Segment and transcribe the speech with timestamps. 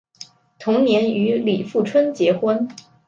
[0.57, 2.67] 同年与李富春结婚。